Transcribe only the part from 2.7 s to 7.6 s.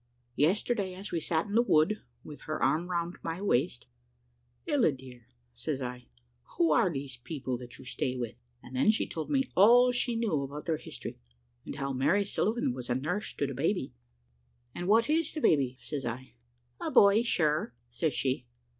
round my waist, `Ella, dear,' says I `who are these people